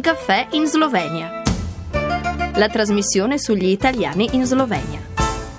[0.00, 1.42] Un caffè in Slovenia.
[2.54, 4.98] La trasmissione sugli italiani in Slovenia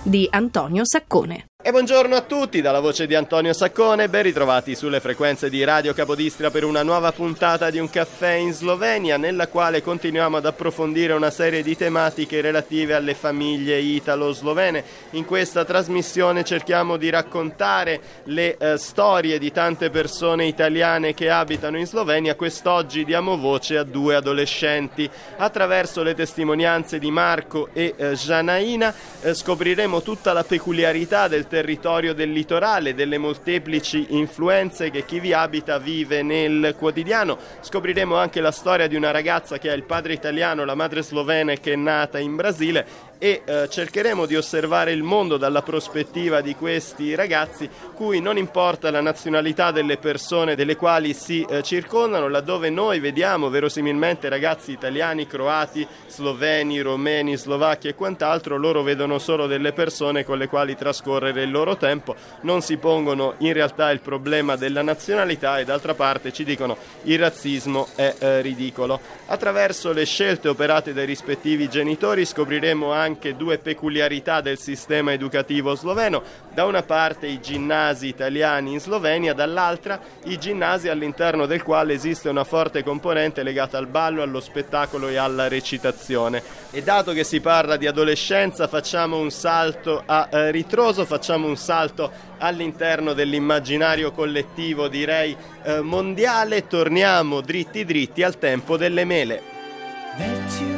[0.02, 1.51] di Antonio Saccone.
[1.72, 6.52] Buongiorno a tutti dalla voce di Antonio Saccone, ben ritrovati sulle frequenze di Radio Capodistria
[6.52, 11.30] per una nuova puntata di Un caffè in Slovenia nella quale continuiamo ad approfondire una
[11.30, 14.84] serie di tematiche relative alle famiglie italo-slovene.
[15.12, 21.78] In questa trasmissione cerchiamo di raccontare le eh, storie di tante persone italiane che abitano
[21.78, 22.36] in Slovenia.
[22.36, 25.10] Quest'oggi diamo voce a due adolescenti.
[25.38, 31.60] Attraverso le testimonianze di Marco e eh, Janaina eh, scopriremo tutta la peculiarità del territorio
[31.62, 37.38] del litorale, delle molteplici influenze che chi vi abita vive nel quotidiano.
[37.60, 41.54] Scopriremo anche la storia di una ragazza che ha il padre italiano, la madre slovena
[41.54, 46.56] che è nata in Brasile e eh, cercheremo di osservare il mondo dalla prospettiva di
[46.56, 52.72] questi ragazzi cui non importa la nazionalità delle persone delle quali si eh, circondano, laddove
[52.72, 59.72] noi vediamo verosimilmente ragazzi italiani, croati, sloveni, romeni, slovacchi e quant'altro, loro vedono solo delle
[59.72, 64.56] persone con le quali trascorrere il loro tempo, non si pongono in realtà il problema
[64.56, 69.00] della nazionalità e d'altra parte ci dicono il razzismo è eh, ridicolo.
[69.28, 75.76] Attraverso le scelte operate dai rispettivi genitori scopriremo anche anche due peculiarità del sistema educativo
[75.76, 76.24] sloveno,
[76.54, 82.30] da una parte i ginnasi italiani in Slovenia, dall'altra i ginnasi all'interno del quale esiste
[82.30, 86.42] una forte componente legata al ballo, allo spettacolo e alla recitazione.
[86.72, 91.58] E dato che si parla di adolescenza facciamo un salto a eh, ritroso, facciamo un
[91.58, 100.71] salto all'interno dell'immaginario collettivo direi eh, mondiale, torniamo dritti dritti al tempo delle mele.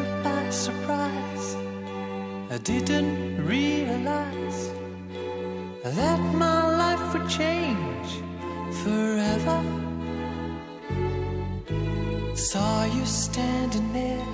[2.53, 4.69] I didn't realize
[5.83, 8.09] that my life would change
[8.83, 9.59] forever.
[12.35, 14.27] Saw you standing there,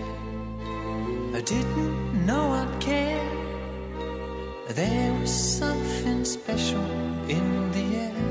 [1.33, 3.31] I didn't know I'd care.
[4.67, 6.83] There was something special
[7.29, 8.21] in the air.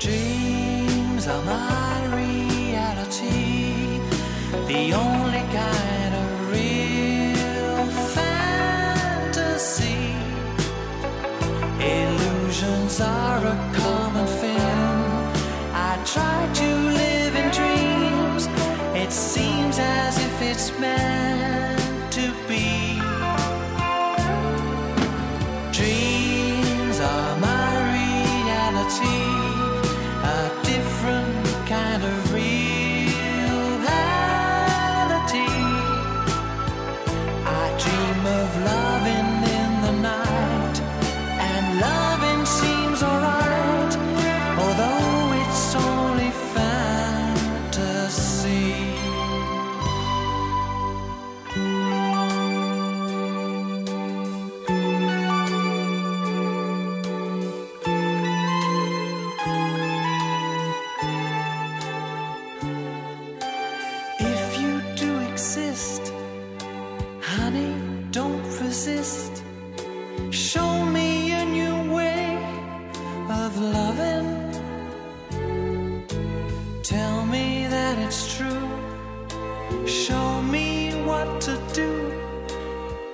[0.00, 4.00] Dreams are my reality,
[4.66, 5.23] the only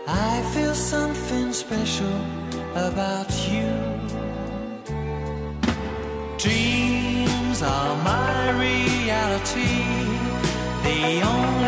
[0.06, 2.16] I feel something special
[2.74, 3.70] about you.
[6.38, 9.84] Dreams are my reality.
[10.82, 11.59] The only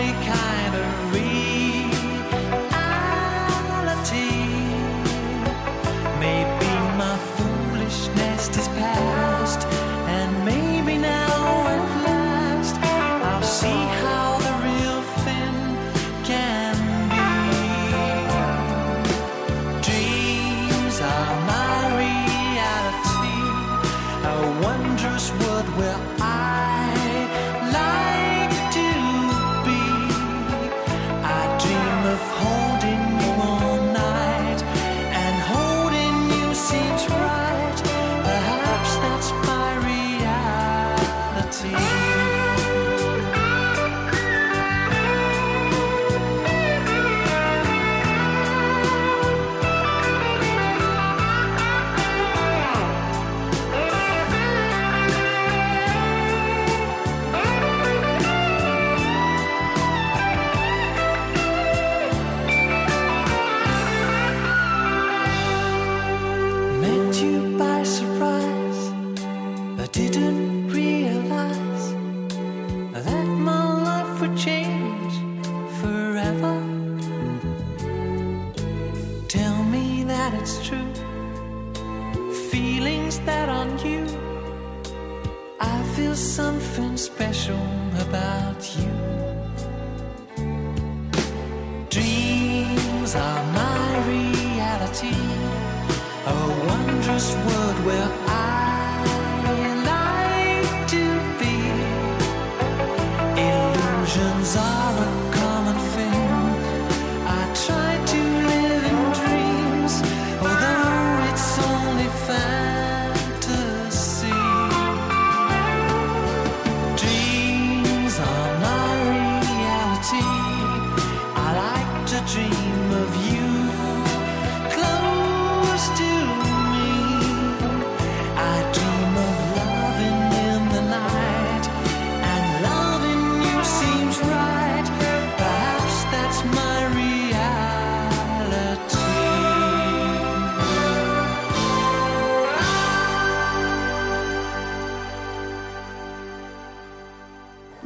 [97.23, 98.52] wondrous world where I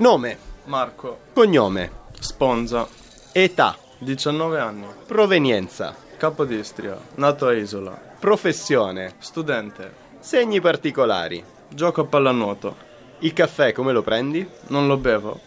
[0.06, 2.87] Nome, Marco, cognome, Sponza,
[3.32, 11.44] età, 19 anni, provenienza, Capodistria, nato a Isola, professione, studente, segni particolari.
[11.70, 12.76] gioco a pallanuoto,
[13.19, 14.49] Il caffè come lo prendi?
[14.69, 15.41] non lo bevo,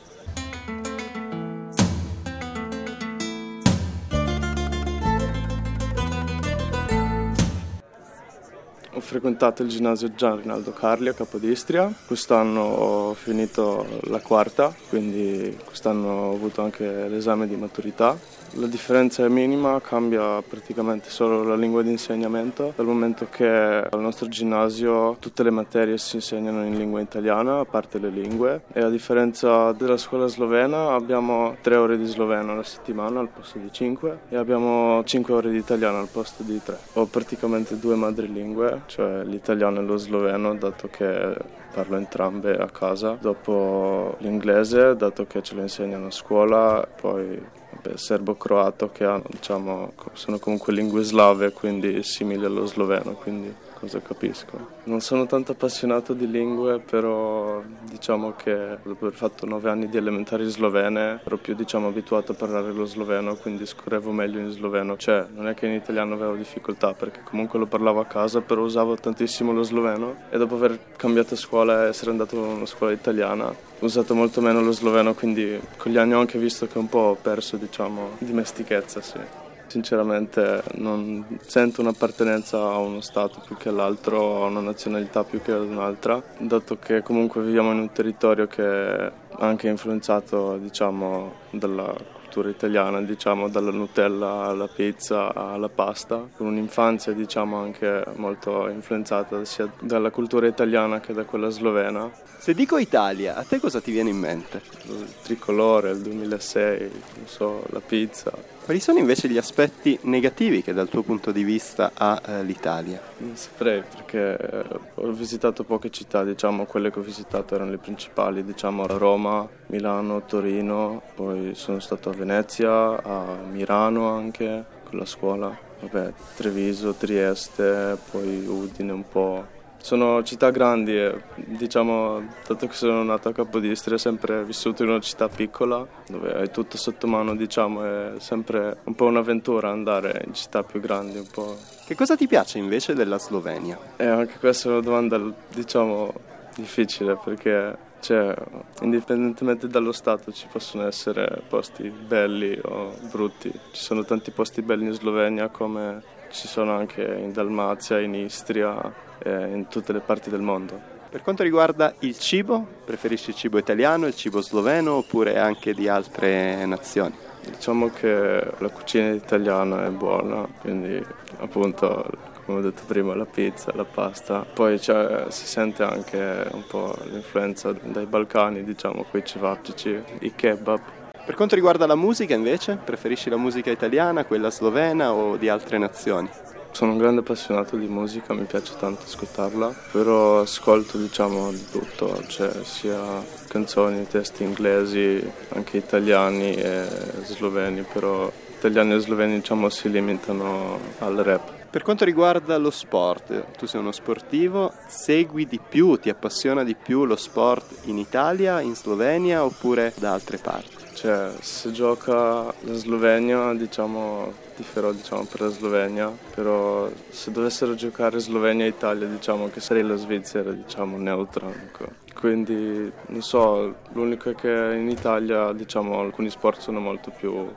[9.09, 16.07] frequentato il ginnasio Gian Rinaldo Carli a Capodistria, quest'anno ho finito la quarta, quindi quest'anno
[16.07, 18.15] ho avuto anche l'esame di maturità.
[18.53, 23.99] La differenza è minima, cambia praticamente solo la lingua di insegnamento, dal momento che al
[23.99, 28.81] nostro ginnasio tutte le materie si insegnano in lingua italiana, a parte le lingue, e
[28.81, 33.69] a differenza della scuola slovena abbiamo tre ore di sloveno alla settimana al posto di
[33.71, 36.77] cinque e abbiamo cinque ore di italiano al posto di tre.
[36.93, 41.35] Ho praticamente due madrelingue, cioè l'italiano e lo sloveno, dato che
[41.73, 43.17] parlo entrambe a casa.
[43.19, 47.41] Dopo l'inglese, dato che ce lo insegnano a scuola, poi
[47.71, 54.01] vabbè, serbo-croato che hanno, diciamo, sono comunque lingue slave, quindi simili allo sloveno, quindi cosa
[54.01, 54.77] capisco.
[54.83, 59.97] Non sono tanto appassionato di lingue, però diciamo che dopo aver fatto nove anni di
[59.97, 64.97] elementari slovene ero più diciamo, abituato a parlare lo sloveno, quindi scorrevo meglio in sloveno.
[64.97, 68.61] Cioè, non è che in italiano avevo difficoltà, perché comunque lo parlavo a casa, però
[68.61, 72.91] usavo tantissimo lo sloveno e dopo aver cambiato scuola e essere andato in una scuola
[72.91, 73.47] italiana
[73.81, 76.89] ho usato molto meno lo sloveno, quindi con gli anni ho anche visto che un
[76.89, 79.48] po' ho perso diciamo, dimestichezza, sì.
[79.69, 85.51] Sinceramente non sento un'appartenenza a uno Stato più che all'altro, a una nazionalità più che
[85.51, 91.93] ad un'altra, dato che comunque viviamo in un territorio che è anche influenzato diciamo, dalla
[92.19, 99.45] cultura italiana, diciamo, dalla Nutella alla pizza alla pasta, con un'infanzia diciamo, anche molto influenzata
[99.45, 102.09] sia dalla cultura italiana che da quella slovena.
[102.39, 104.61] Se dico Italia, a te cosa ti viene in mente?
[104.87, 106.79] Il tricolore, il 2006,
[107.17, 108.31] non so, la pizza,
[108.69, 113.01] Quali sono invece gli aspetti negativi che dal tuo punto di vista ha eh, l'Italia?
[113.17, 114.63] Non saprei perché eh,
[114.93, 120.23] ho visitato poche città, diciamo quelle che ho visitato erano le principali, diciamo Roma, Milano,
[120.23, 127.97] Torino, poi sono stato a Venezia, a Milano anche con la scuola, vabbè, Treviso, Trieste,
[128.11, 129.57] poi Udine un po'.
[129.81, 134.89] Sono città grandi e diciamo, dato che sono nato a Capodistria, ho sempre vissuto in
[134.89, 140.23] una città piccola dove hai tutto sotto mano, diciamo, è sempre un po' un'avventura andare
[140.27, 143.79] in città più grandi, un po' Che cosa ti piace invece della Slovenia?
[143.95, 146.13] E anche questa è una domanda, diciamo,
[146.55, 148.35] difficile perché, cioè,
[148.81, 153.49] indipendentemente dallo stato ci possono essere posti belli o brutti.
[153.49, 159.07] Ci sono tanti posti belli in Slovenia come ci sono anche in Dalmazia, in Istria
[159.25, 160.97] in tutte le parti del mondo.
[161.09, 165.87] Per quanto riguarda il cibo, preferisci il cibo italiano, il cibo sloveno oppure anche di
[165.87, 167.15] altre nazioni?
[167.43, 171.03] Diciamo che la cucina italiana è buona, quindi
[171.39, 172.05] appunto
[172.45, 177.71] come ho detto prima la pizza, la pasta, poi si sente anche un po' l'influenza
[177.71, 180.79] dai Balcani, diciamo quei cevapcici, i kebab.
[181.25, 185.77] Per quanto riguarda la musica invece, preferisci la musica italiana, quella slovena o di altre
[185.77, 186.29] nazioni?
[186.71, 192.23] Sono un grande appassionato di musica, mi piace tanto ascoltarla, però ascolto diciamo di tutto,
[192.27, 196.87] cioè sia canzoni, testi inglesi, anche italiani e
[197.23, 201.57] sloveni, però italiani e sloveni diciamo si limitano al rap.
[201.69, 206.75] Per quanto riguarda lo sport, tu sei uno sportivo, segui di più, ti appassiona di
[206.75, 210.78] più lo sport in Italia, in Slovenia oppure da altre parti?
[210.99, 218.19] Cioè, se gioca la Slovenia, diciamo, tiferò diciamo, per la Slovenia, però se dovessero giocare
[218.19, 221.85] Slovenia e Italia, diciamo che sarei la Svizzera, diciamo, neutra, ecco,
[222.19, 227.47] quindi non so, l'unico è che in Italia diciamo alcuni sport sono più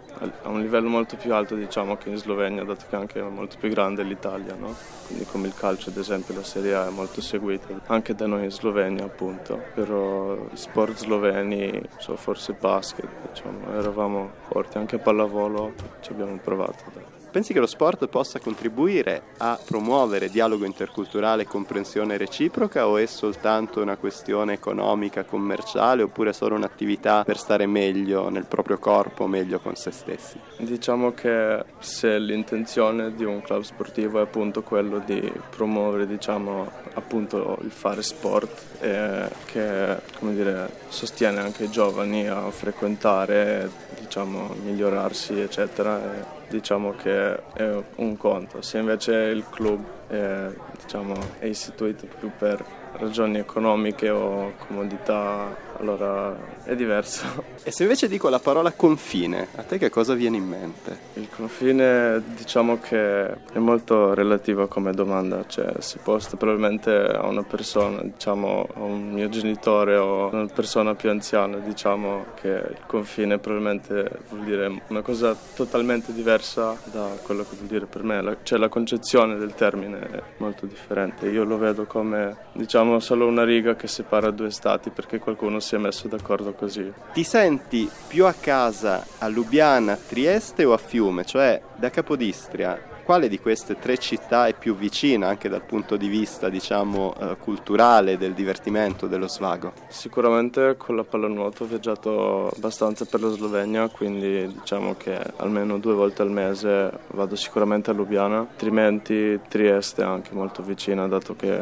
[0.43, 3.57] a un livello molto più alto diciamo che in Slovenia, dato che anche è molto
[3.59, 4.73] più grande l'Italia, no?
[5.09, 8.45] Quindi come il calcio ad esempio la Serie A è molto seguita anche da noi
[8.45, 16.13] in Slovenia appunto, però sport sloveni, so, forse basket, diciamo, eravamo forti, anche pallavolo ci
[16.13, 16.85] abbiamo provato.
[16.95, 17.22] Dai.
[17.33, 23.07] Pensi che lo sport possa contribuire a promuovere dialogo interculturale e comprensione reciproca o è
[23.07, 29.61] soltanto una questione economica, commerciale oppure solo un'attività per stare meglio nel proprio corpo, meglio
[29.61, 30.39] con se stessi?
[30.59, 37.57] Diciamo che se l'intenzione di un club sportivo è appunto quello di promuovere diciamo, appunto
[37.63, 43.71] il fare sport e che dire, sostiene anche i giovani a frequentare,
[44.01, 48.61] diciamo, migliorarsi eccetera diciamo che è un conto.
[48.61, 50.49] Se invece il club è,
[50.81, 57.45] diciamo, è istituito più per ragioni economiche o comodità, allora è diverso.
[57.65, 60.99] E se invece dico la parola confine, a te che cosa viene in mente?
[61.15, 67.43] Il confine diciamo che è molto relativo come domanda, cioè si posta probabilmente a una
[67.43, 72.83] persona, diciamo a un mio genitore o a una persona più anziana, diciamo che il
[72.87, 78.39] confine probabilmente vuol dire una cosa totalmente diversa da quello che vuol dire per me,
[78.43, 81.27] cioè la concezione del termine è molto differente.
[81.29, 85.72] Io lo vedo come diciamo solo una riga che separa due stati perché qualcuno si
[85.77, 86.93] è messo d'accordo così.
[87.13, 91.25] Ti senti più a casa a Lubiana, Trieste o a Fiume?
[91.25, 96.09] Cioè da Capodistria quale di queste tre città è più vicina anche dal punto di
[96.09, 99.73] vista diciamo eh, culturale, del divertimento, dello svago?
[99.89, 105.95] Sicuramente con la pallanuoto ho viaggiato abbastanza per la Slovenia, quindi diciamo che almeno due
[105.95, 111.61] volte al mese vado sicuramente a Lubiana, altrimenti Trieste è anche molto vicina dato che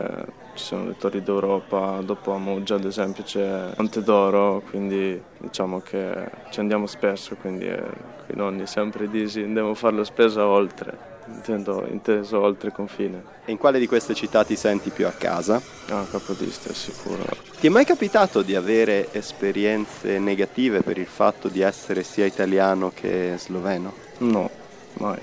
[0.54, 5.80] ci sono le torri d'Europa, dopo a Muggia ad esempio c'è Monte d'Oro, quindi diciamo
[5.80, 7.82] che ci andiamo spesso, quindi eh,
[8.26, 13.23] i nonni sempre disi andiamo a fare la spesa oltre intendo, inteso oltre confine.
[13.45, 15.61] E in quale di queste città ti senti più a casa?
[15.89, 17.25] Ah, Capodistria, sicuro.
[17.59, 22.91] Ti è mai capitato di avere esperienze negative per il fatto di essere sia italiano
[22.95, 23.93] che sloveno?
[24.19, 24.51] No,
[24.95, 25.19] mai.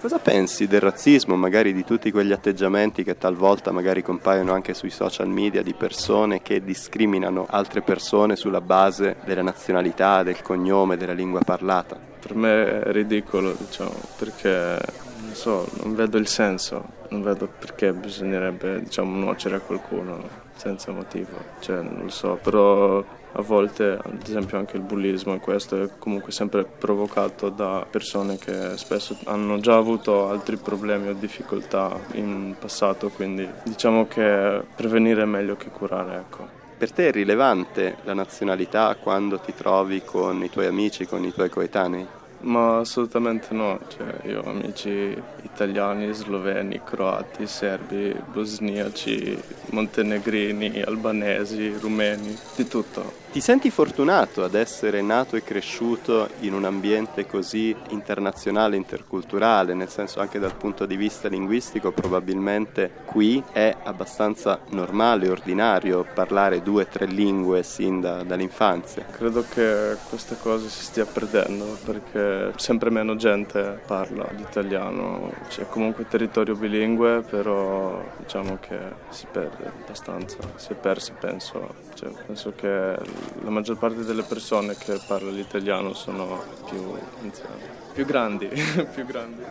[0.00, 4.90] Cosa pensi del razzismo, magari di tutti quegli atteggiamenti che talvolta magari compaiono anche sui
[4.90, 11.14] social media di persone che discriminano altre persone sulla base della nazionalità, del cognome, della
[11.14, 11.98] lingua parlata?
[12.20, 14.78] Per me è ridicolo, diciamo, perché
[15.20, 20.90] non so, non vedo il senso, non vedo perché bisognerebbe, diciamo, nuocere a qualcuno senza
[20.92, 25.82] motivo, cioè non lo so, però a volte, ad esempio anche il bullismo e questo
[25.82, 31.96] è comunque sempre provocato da persone che spesso hanno già avuto altri problemi o difficoltà
[32.12, 36.56] in passato, quindi diciamo che prevenire è meglio che curare, ecco.
[36.78, 41.32] Per te è rilevante la nazionalità quando ti trovi con i tuoi amici, con i
[41.32, 42.06] tuoi coetanei?
[42.40, 49.36] Ma assolutamente no, cioè, io ho amici italiani, sloveni, croati, serbi, bosniaci,
[49.70, 53.26] montenegrini, albanesi, rumeni, di tutto.
[53.30, 59.90] Ti senti fortunato ad essere nato e cresciuto in un ambiente così internazionale, interculturale, nel
[59.90, 66.82] senso anche dal punto di vista linguistico probabilmente qui è abbastanza normale, ordinario parlare due
[66.84, 69.04] o tre lingue sin da, dall'infanzia.
[69.04, 76.08] Credo che questa cosa si stia perdendo perché sempre meno gente parla l'italiano, c'è comunque
[76.08, 78.78] territorio bilingue, però diciamo che
[79.10, 82.96] si perde abbastanza, si è perso penso, cioè, penso che
[83.42, 88.46] la maggior parte delle persone che parla l'italiano sono più anziane, più grandi,
[88.92, 89.42] più grandi.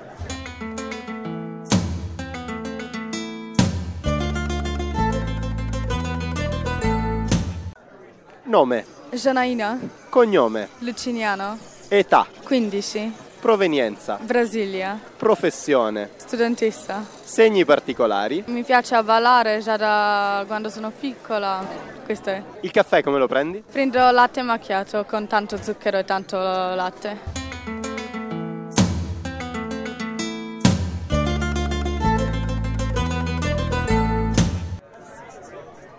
[8.43, 11.57] Nome, Janaina, cognome, Luciniano,
[11.89, 17.05] età, 15, provenienza, Brasilia, professione, studentessa.
[17.23, 18.43] segni particolari.
[18.47, 21.65] Mi piace ballare già da quando sono piccola.
[22.03, 22.41] Questo è.
[22.61, 23.63] Il caffè come lo prendi?
[23.69, 27.46] Prendo latte macchiato con tanto zucchero e tanto latte.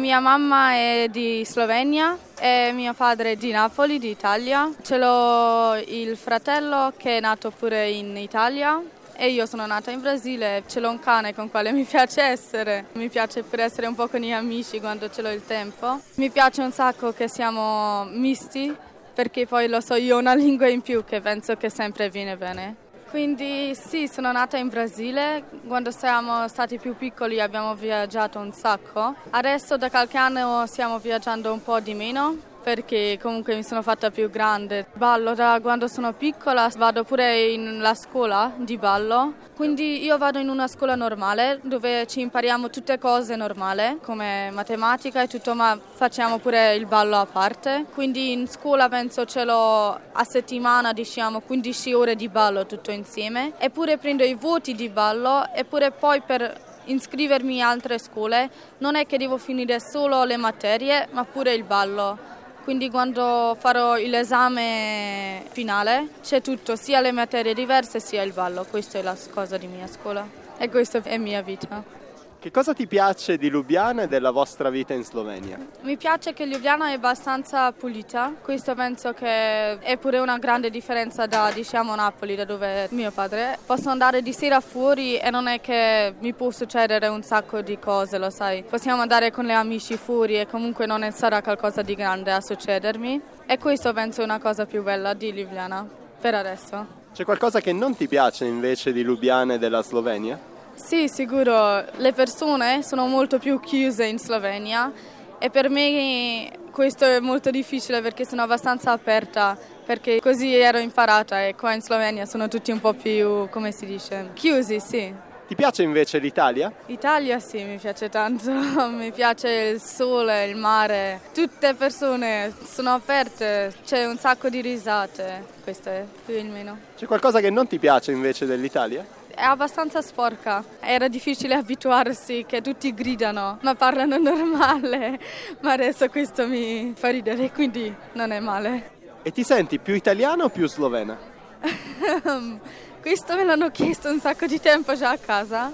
[0.09, 4.73] Mia mamma è di Slovenia e mio padre è di Napoli, di Italia.
[4.81, 8.81] Ce l'ho il fratello che è nato pure in Italia
[9.15, 10.63] e io sono nata in Brasile.
[10.67, 12.87] Ce l'ho un cane con quale mi piace essere.
[12.93, 16.01] Mi piace per essere un po' con gli amici quando ce l'ho il tempo.
[16.15, 18.75] Mi piace un sacco che siamo misti
[19.13, 22.35] perché poi lo so io ho una lingua in più che penso che sempre viene
[22.39, 22.77] bene.
[23.11, 29.15] Quindi sì, sono nata in Brasile, quando siamo stati più piccoli abbiamo viaggiato un sacco,
[29.31, 32.37] adesso da qualche anno stiamo viaggiando un po' di meno
[32.69, 34.89] perché comunque mi sono fatta più grande.
[34.93, 40.51] Ballo da quando sono piccola, vado pure nella scuola di ballo, quindi io vado in
[40.51, 46.37] una scuola normale dove ci impariamo tutte cose normali come matematica e tutto, ma facciamo
[46.41, 47.87] pure il ballo a parte.
[47.95, 53.55] Quindi in scuola penso ce l'ho a settimana, diciamo 15 ore di ballo tutto insieme,
[53.57, 59.07] eppure prendo i voti di ballo eppure poi per iscrivermi in altre scuole non è
[59.07, 62.37] che devo finire solo le materie ma pure il ballo.
[62.65, 68.67] Quindi quando farò l'esame finale c'è tutto, sia le materie diverse sia il ballo.
[68.69, 70.27] Questa è la cosa di mia scuola
[70.59, 72.08] e questa è mia vita.
[72.41, 75.59] Che cosa ti piace di Lubiana e della vostra vita in Slovenia?
[75.81, 81.27] Mi piace che Ljubljana è abbastanza pulita, questo penso che è pure una grande differenza
[81.27, 83.59] da diciamo Napoli, da dove è mio padre.
[83.67, 87.77] Posso andare di sera fuori e non è che mi può succedere un sacco di
[87.77, 88.63] cose, lo sai.
[88.63, 93.21] Possiamo andare con le amici fuori e comunque non sarà qualcosa di grande a succedermi.
[93.47, 95.85] E questo penso è una cosa più bella di Ljubljana,
[96.21, 96.87] per adesso.
[97.13, 100.55] C'è qualcosa che non ti piace invece di Lubiana e della Slovenia?
[100.79, 101.85] Sì, sicuro.
[101.97, 104.91] Le persone sono molto più chiuse in Slovenia
[105.39, 111.45] e per me questo è molto difficile perché sono abbastanza aperta, perché così ero imparata
[111.45, 115.13] e qua in Slovenia sono tutti un po' più, come si dice, chiusi, sì.
[115.49, 116.73] Ti piace invece l'Italia?
[116.87, 118.51] L'Italia sì, mi piace tanto,
[118.89, 124.61] mi piace il sole, il mare, tutte le persone sono aperte, c'è un sacco di
[124.61, 126.79] risate, questo è più o meno.
[126.97, 129.18] C'è qualcosa che non ti piace invece dell'Italia?
[129.39, 130.65] È abbastanza sporca.
[130.81, 135.19] Era difficile abituarsi che tutti gridano, ma parlano normale.
[135.61, 138.97] Ma adesso questo mi fa ridere, quindi non è male.
[139.23, 141.17] E ti senti più italiana o più slovena?
[143.01, 145.73] questo me l'hanno chiesto un sacco di tempo già a casa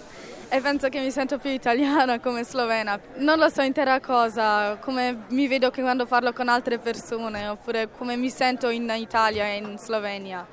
[0.48, 3.00] e penso che mi sento più italiana come slovena.
[3.16, 7.88] Non lo so intera cosa, come mi vedo che quando parlo con altre persone oppure
[7.96, 10.46] come mi sento in Italia e in Slovenia.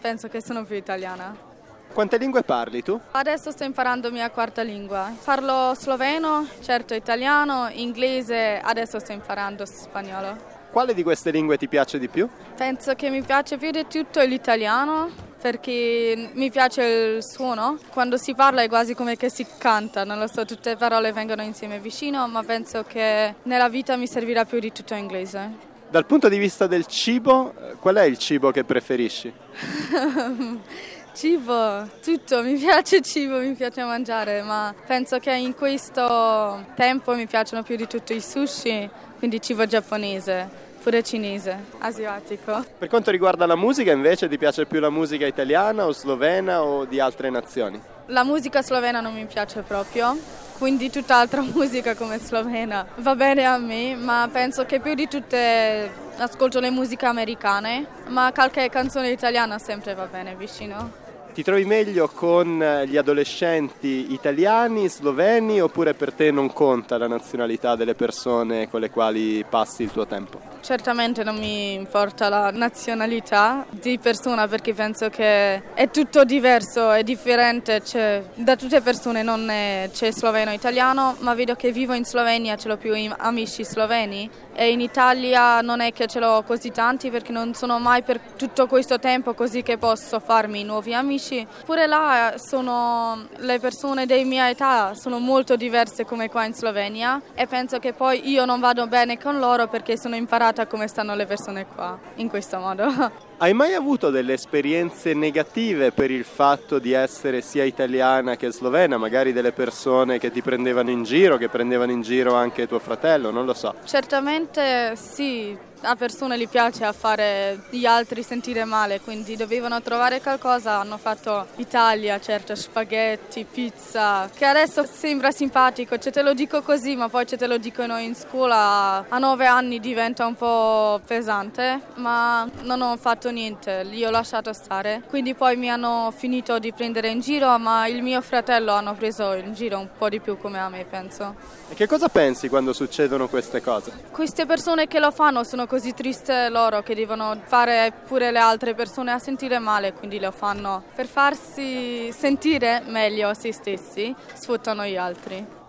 [0.00, 1.45] Penso che sono più italiana.
[1.92, 3.00] Quante lingue parli tu?
[3.12, 5.14] Adesso sto imparando mia quarta lingua.
[5.24, 10.54] Parlo sloveno, certo italiano, inglese, adesso sto imparando spagnolo.
[10.70, 12.28] Quale di queste lingue ti piace di più?
[12.54, 15.08] Penso che mi piace più di tutto l'italiano
[15.40, 17.78] perché mi piace il suono.
[17.92, 21.12] Quando si parla è quasi come che si canta, non lo so, tutte le parole
[21.12, 25.74] vengono insieme vicino, ma penso che nella vita mi servirà più di tutto inglese.
[25.88, 29.32] Dal punto di vista del cibo, qual è il cibo che preferisci?
[31.16, 37.14] Cibo, tutto, mi piace il cibo, mi piace mangiare, ma penso che in questo tempo
[37.14, 40.46] mi piacciono più di tutto i sushi, quindi cibo giapponese,
[40.82, 42.62] pure cinese, asiatico.
[42.76, 46.84] Per quanto riguarda la musica invece, ti piace più la musica italiana o slovena o
[46.84, 47.80] di altre nazioni?
[48.08, 50.18] La musica slovena non mi piace proprio,
[50.58, 55.90] quindi tutt'altra musica come slovena va bene a me, ma penso che più di tutte
[56.18, 61.04] ascolto le musiche americane, ma qualche canzone italiana sempre va bene vicino.
[61.36, 67.76] Ti trovi meglio con gli adolescenti italiani, sloveni oppure per te non conta la nazionalità
[67.76, 70.40] delle persone con le quali passi il tuo tempo?
[70.62, 77.02] Certamente non mi importa la nazionalità di persona perché penso che è tutto diverso, è
[77.02, 79.46] differente, c'è, da tutte le persone non
[79.92, 84.70] c'è sloveno italiano, ma vedo che vivo in Slovenia, ce l'ho più amici sloveni e
[84.70, 88.66] in Italia non è che ce l'ho così tanti perché non sono mai per tutto
[88.66, 91.46] questo tempo così che posso farmi nuovi amici.
[91.64, 97.20] Pure là sono le persone dei miei età sono molto diverse come qua in Slovenia
[97.34, 101.14] e penso che poi io non vado bene con loro perché sono imparata come stanno
[101.14, 102.84] le persone qua in questo modo.
[103.38, 108.96] Hai mai avuto delle esperienze negative per il fatto di essere sia italiana che slovena?
[108.96, 113.30] Magari delle persone che ti prendevano in giro, che prendevano in giro anche tuo fratello,
[113.30, 113.74] non lo so.
[113.84, 120.20] Certamente sì, a persone gli piace a fare gli altri sentire male, quindi dovevano trovare
[120.20, 126.62] qualcosa, hanno fatto Italia, certo, spaghetti, pizza, che adesso sembra simpatico, cioè te lo dico
[126.62, 131.00] così, ma poi ce te lo dicono in scuola, a nove anni diventa un po'
[131.06, 136.58] pesante, ma non ho fatto niente, li ho lasciato stare, quindi poi mi hanno finito
[136.58, 140.20] di prendere in giro, ma il mio fratello hanno preso in giro un po' di
[140.20, 141.34] più come a me, penso.
[141.68, 143.92] E che cosa pensi quando succedono queste cose?
[144.10, 148.74] Queste persone che lo fanno sono così triste loro che devono fare pure le altre
[148.74, 154.96] persone a sentire male, quindi lo fanno per farsi sentire meglio se stessi, sfruttano gli
[154.96, 155.65] altri.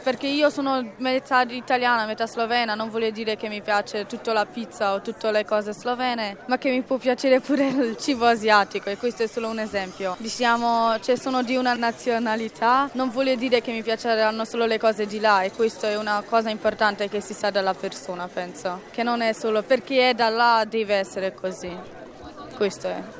[0.00, 4.46] Perché io sono metà italiana, metà slovena, non vuol dire che mi piace tutta la
[4.46, 8.90] pizza o tutte le cose slovene, ma che mi può piacere pure il cibo asiatico
[8.90, 10.16] e questo è solo un esempio.
[10.18, 15.06] Diciamo, se sono di una nazionalità, non vuol dire che mi piaceranno solo le cose
[15.06, 19.02] di là e questo è una cosa importante che si sa dalla persona, penso, che
[19.02, 21.74] non è solo perché è da là deve essere così.
[22.56, 23.19] Questo è.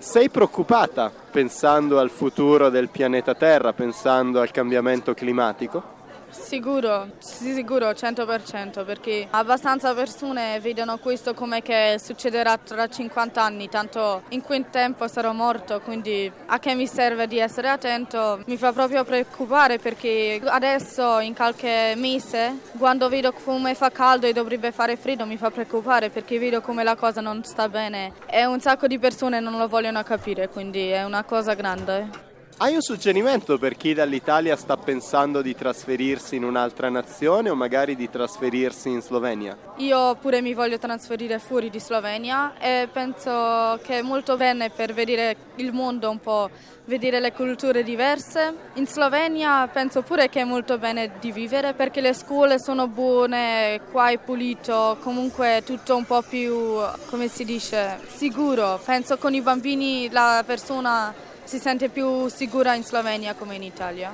[0.00, 5.99] Sei preoccupata pensando al futuro del pianeta Terra, pensando al cambiamento climatico?
[6.30, 13.68] Sicuro, sì, sicuro, 100%, perché abbastanza persone vedono questo come che succederà tra 50 anni,
[13.68, 18.42] tanto in quel tempo sarò morto, quindi a che mi serve di essere attento?
[18.46, 24.32] Mi fa proprio preoccupare perché adesso in qualche mese, quando vedo come fa caldo e
[24.32, 28.44] dovrebbe fare freddo, mi fa preoccupare perché vedo come la cosa non sta bene e
[28.46, 32.29] un sacco di persone non lo vogliono capire, quindi è una cosa grande.
[32.62, 37.96] Hai un suggerimento per chi dall'Italia sta pensando di trasferirsi in un'altra nazione o magari
[37.96, 39.56] di trasferirsi in Slovenia?
[39.76, 44.92] Io pure mi voglio trasferire fuori di Slovenia e penso che è molto bene per
[44.92, 46.50] vedere il mondo un po',
[46.84, 48.54] vedere le culture diverse.
[48.74, 53.80] In Slovenia penso pure che è molto bene di vivere perché le scuole sono buone,
[53.90, 58.78] qua è pulito, comunque è tutto un po' più, come si dice, sicuro.
[58.84, 64.12] Penso con i bambini la persona si sente più sicura in Slovenia come in Italia.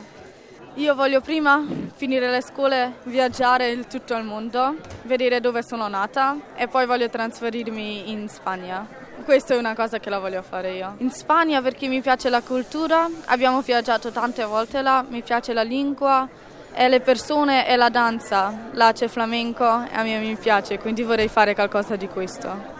[0.76, 1.62] Io voglio prima
[1.94, 7.10] finire le scuole, viaggiare in tutto il mondo, vedere dove sono nata e poi voglio
[7.10, 8.88] trasferirmi in Spagna.
[9.22, 10.94] Questa è una cosa che la voglio fare io.
[11.00, 15.62] In Spagna perché mi piace la cultura, abbiamo viaggiato tante volte là, mi piace la
[15.62, 16.26] lingua
[16.72, 18.70] e le persone e la danza.
[18.72, 22.75] Là c'è flamenco e a me mi piace, quindi vorrei fare qualcosa di questo.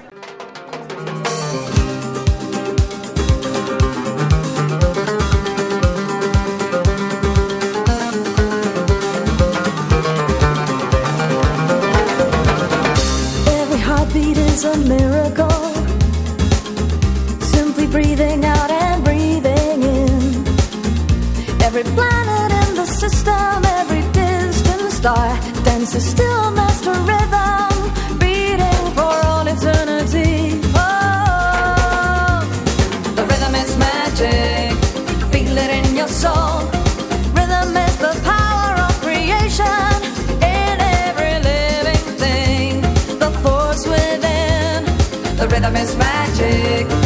[14.72, 15.62] A miracle.
[17.54, 20.46] Simply breathing out and breathing in.
[21.66, 25.28] Every planet in the system, every distant star
[25.64, 29.95] dances still master rhythm, beating for all eternity.
[45.66, 47.05] Rhythm is magic.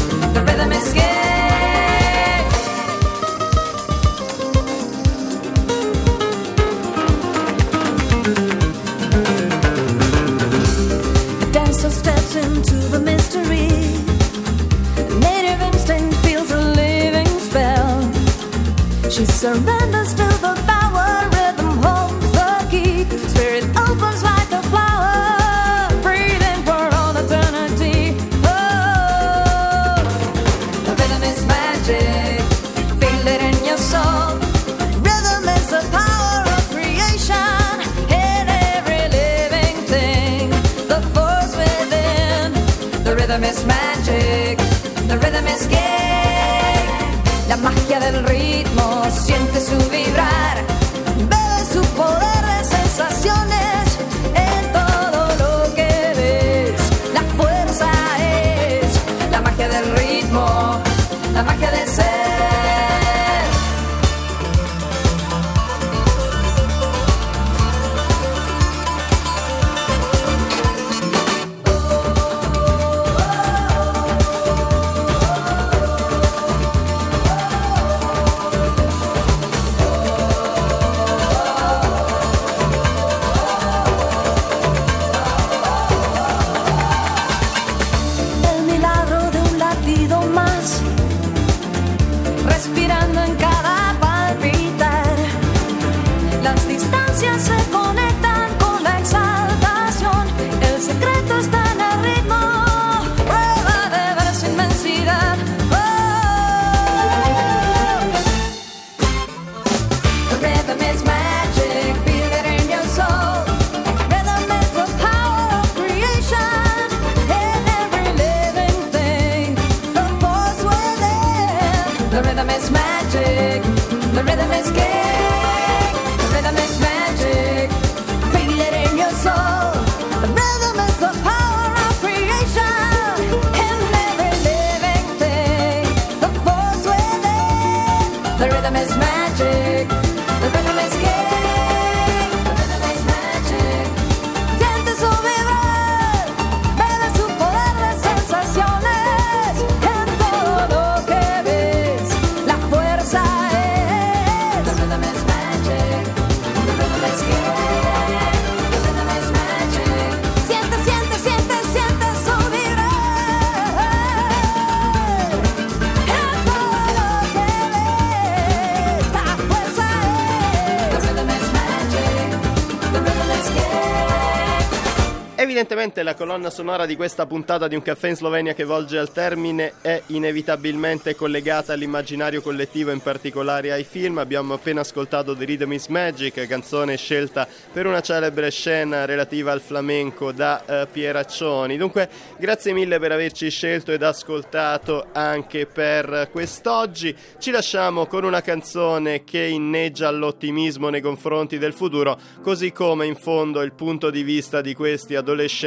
[175.73, 179.13] Evidentemente la colonna sonora di questa puntata di Un caffè in Slovenia che volge al
[179.13, 184.19] termine è inevitabilmente collegata all'immaginario collettivo, in particolare ai film.
[184.19, 189.61] Abbiamo appena ascoltato The Rhythm is Magic, canzone scelta per una celebre scena relativa al
[189.61, 191.77] flamenco da eh, Pieraccioni.
[191.77, 197.15] Dunque, grazie mille per averci scelto ed ascoltato anche per quest'oggi.
[197.39, 203.15] Ci lasciamo con una canzone che inneggia all'ottimismo nei confronti del futuro, così come in
[203.15, 205.59] fondo il punto di vista di questi adolescenti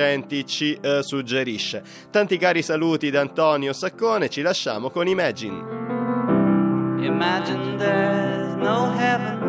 [0.46, 1.84] ci eh, suggerisce.
[2.10, 5.82] Tanti cari saluti da Antonio Saccone, ci lasciamo con Imagine.
[7.06, 9.44] Imagine there's no heaven.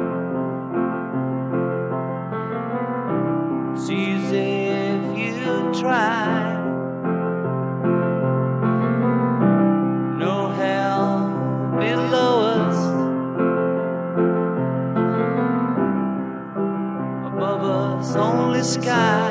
[3.77, 3.89] It's
[4.33, 6.57] if you try.
[10.19, 11.29] No hell
[11.79, 12.79] below us.
[17.27, 19.24] Above us, only sky.